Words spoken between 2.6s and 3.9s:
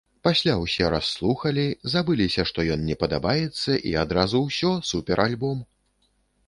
ён не падабаецца,